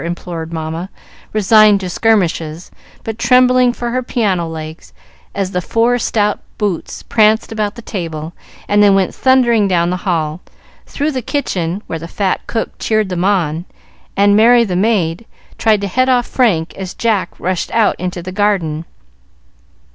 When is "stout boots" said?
5.99-7.03